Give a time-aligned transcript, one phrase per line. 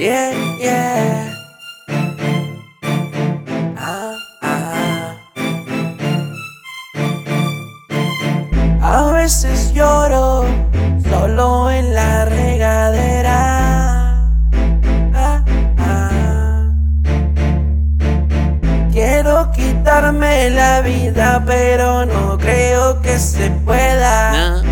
[0.00, 1.36] Yeah, yeah.
[3.76, 5.12] Ah, ah.
[8.80, 10.46] A veces lloro
[11.06, 13.40] solo en la regadera.
[15.12, 15.44] Ah,
[15.76, 16.64] ah.
[18.90, 24.62] Quiero quitarme la vida, pero no creo que se pueda.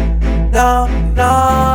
[0.53, 1.68] No, no.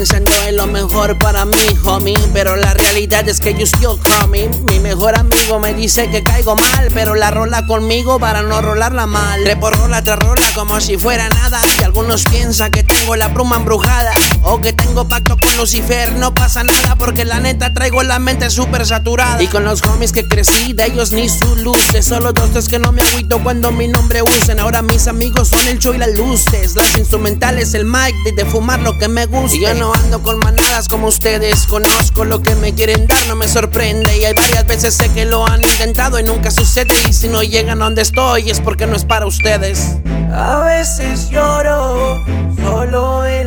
[0.00, 2.16] Pensando en lo mejor para mí, homie.
[2.32, 4.48] Pero la realidad es que you still coming.
[4.64, 6.88] Mi mejor amigo me dice que caigo mal.
[6.94, 9.44] Pero la rola conmigo para no rolarla mal.
[9.44, 11.60] Trepo rola tras rola como si fuera nada.
[11.78, 14.10] Y algunos piensan que tengo la pluma embrujada.
[14.42, 14.72] O que
[15.08, 16.12] pacto con Lucifer.
[16.14, 19.42] No pasa nada porque la neta traigo la mente súper saturada.
[19.42, 22.06] Y con los homies que crecí, de ellos ni su luces.
[22.06, 24.60] Solo dos tres que no me agüito cuando mi nombre usen.
[24.60, 26.76] Ahora mis amigos son el show y las luces.
[26.76, 29.56] Las instrumentales, el mic, de fumar lo que me gusta.
[29.56, 31.66] Y yo no ando con manadas como ustedes.
[31.66, 34.18] Conozco lo que me quieren dar, no me sorprende.
[34.18, 36.94] Y hay varias veces sé que lo han intentado y nunca sucede.
[37.08, 39.96] Y si no llegan a donde estoy es porque no es para ustedes.
[40.32, 42.24] A veces lloro
[42.62, 43.39] solo en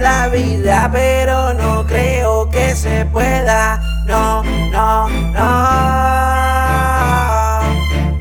[0.00, 3.80] la vida, pero no creo que se pueda.
[4.06, 5.46] No, no, no.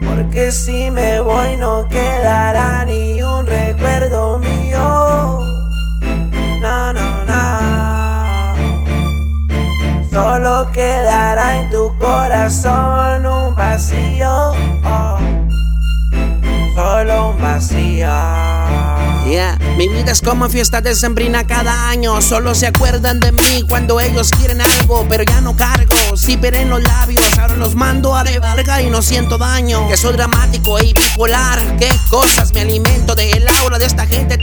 [0.07, 5.39] Porque si me voy no quedará ni un recuerdo mío.
[6.61, 8.55] No, no, no.
[10.11, 14.53] Solo quedará en tu corazón un vacío.
[14.83, 15.19] oh.
[16.75, 18.44] Solo un vacío.
[19.25, 22.21] Yeah, mi vida es como fiesta de sembrina cada año.
[22.21, 26.15] Solo se acuerdan de mí cuando ellos quieren algo, pero ya no cargo.
[26.15, 29.87] Si en los labios, ahora los mando a de valga y no siento daño.
[29.89, 31.75] Que soy dramático y bipolar.
[31.77, 34.37] Qué cosas me alimento de el aura de esta gente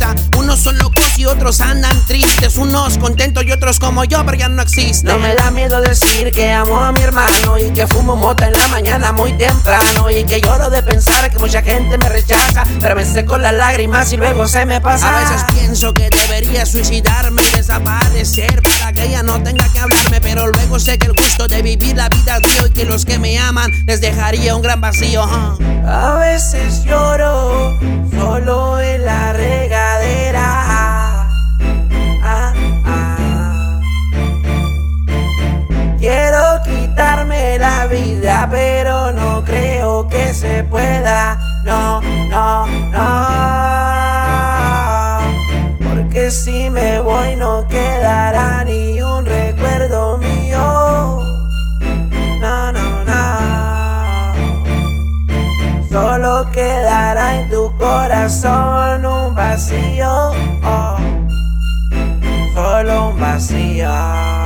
[0.00, 0.14] hermosa.
[0.38, 2.56] Unos son locos y otros andan tristes.
[2.56, 5.10] Unos contentos y otros como yo, pero ya no existen.
[5.10, 8.54] No me da miedo decir que amo a mi hermano y que fumo mota en
[8.54, 12.96] la mañana muy temprano y que lloro de pensar que mucha gente me rechaza, pero
[12.96, 15.16] me seco las lágrimas y luego se me pasa.
[15.16, 20.20] A veces pienso que debería suicidarme y desaparecer para que ella no tenga que hablarme,
[20.20, 23.18] pero luego sé que el gusto de vivir la vida mío y que los que
[23.18, 25.24] me aman les dejaría un gran vacío.
[25.86, 27.78] A veces lloro
[28.10, 28.39] solo
[38.50, 41.38] pero no creo que se pueda.
[41.64, 43.00] No, no, no.
[45.88, 51.20] Porque si me voy no quedará ni un recuerdo mío.
[52.40, 54.34] No, no, no.
[55.90, 60.32] Solo quedará en tu corazón un vacío.
[60.64, 60.96] oh.
[62.54, 64.39] Solo un vacío.